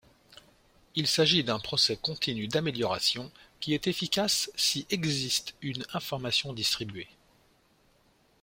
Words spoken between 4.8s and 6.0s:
existe une